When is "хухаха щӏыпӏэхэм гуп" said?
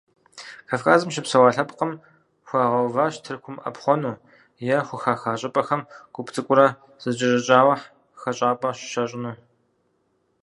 4.87-6.27